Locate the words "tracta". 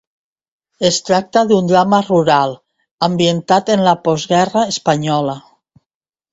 1.09-1.43